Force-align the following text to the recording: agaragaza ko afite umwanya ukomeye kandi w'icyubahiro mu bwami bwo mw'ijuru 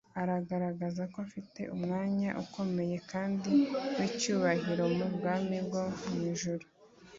agaragaza 0.35 1.01
ko 1.11 1.17
afite 1.25 1.61
umwanya 1.75 2.29
ukomeye 2.43 2.97
kandi 3.11 3.51
w'icyubahiro 3.97 4.85
mu 4.97 5.07
bwami 5.15 5.57
bwo 5.67 5.83
mw'ijuru 6.13 6.65